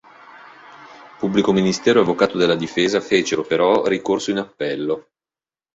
[1.19, 5.11] Pubblico ministero e avvocato della difesa fecero, però, ricorso in appello.